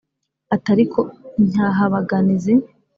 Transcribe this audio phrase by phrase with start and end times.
[0.53, 0.99] ati" ariko
[1.39, 2.53] incyahabaganizi